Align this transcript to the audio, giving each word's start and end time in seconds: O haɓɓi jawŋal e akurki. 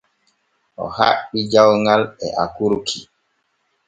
O 0.81 0.85
haɓɓi 0.97 1.39
jawŋal 1.51 2.01
e 2.25 2.27
akurki. 2.43 2.97